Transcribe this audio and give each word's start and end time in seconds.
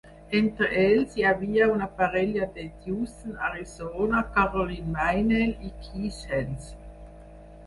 Entre 0.37 0.67
ells 0.83 1.17
hi 1.19 1.25
havia 1.31 1.67
una 1.73 1.87
parella 1.99 2.47
de 2.55 2.65
Tucson, 2.85 3.35
Arizona, 3.49 4.23
Carolyn 4.39 4.89
Meinel 4.97 5.55
i 5.69 5.71
Keith 5.85 6.27
Henson. 6.33 6.91